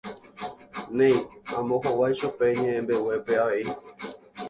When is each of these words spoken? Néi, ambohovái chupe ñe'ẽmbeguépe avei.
Néi, 0.97 1.15
ambohovái 1.57 2.13
chupe 2.19 2.45
ñe'ẽmbeguépe 2.59 3.33
avei. 3.43 3.67